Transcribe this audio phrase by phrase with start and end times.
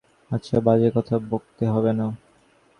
[0.31, 2.07] আচ্ছা, বাজে কথা বকতে হবে না।